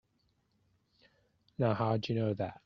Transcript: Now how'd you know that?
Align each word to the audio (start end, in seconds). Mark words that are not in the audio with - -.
Now 1.57 1.75
how'd 1.75 2.09
you 2.09 2.15
know 2.15 2.33
that? 2.33 2.57